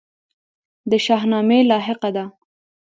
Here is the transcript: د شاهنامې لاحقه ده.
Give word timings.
د 0.89 0.91
شاهنامې 1.05 1.59
لاحقه 1.69 2.09
ده. 2.15 2.25